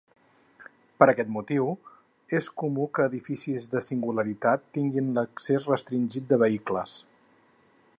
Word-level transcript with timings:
Per 1.01 1.07
aquest 1.11 1.29
motiu, 1.35 1.67
és 2.39 2.49
comú 2.63 2.87
que 2.99 3.07
edificis 3.11 3.69
de 3.75 3.85
singularitat 3.91 4.67
tinguin 4.79 5.13
l'accés 5.19 5.73
restringit 5.75 6.31
de 6.35 6.43
vehicles. 6.47 7.01